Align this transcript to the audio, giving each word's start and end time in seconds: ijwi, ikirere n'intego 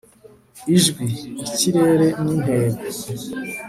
ijwi, 0.75 1.05
ikirere 1.45 2.07
n'intego 2.23 2.81